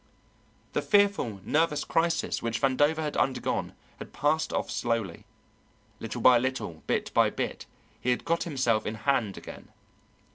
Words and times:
The 0.73 0.81
fearful 0.81 1.41
nervous 1.43 1.83
crisis 1.83 2.41
which 2.41 2.59
Vandover 2.59 3.03
had 3.03 3.15
undergone 3.15 3.75
had 3.99 4.13
passed 4.13 4.51
off 4.51 4.71
slowly. 4.71 5.25
Little 5.99 6.21
by 6.21 6.39
little, 6.39 6.81
bit 6.87 7.13
by 7.13 7.29
bit, 7.29 7.67
he 8.01 8.09
had 8.09 8.25
got 8.25 8.41
himself 8.41 8.87
in 8.87 8.95
hand 8.95 9.37
again. 9.37 9.67